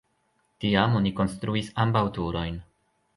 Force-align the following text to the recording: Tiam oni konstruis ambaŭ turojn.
Tiam 0.63 0.95
oni 0.99 1.11
konstruis 1.19 1.69
ambaŭ 1.85 2.03
turojn. 2.17 2.57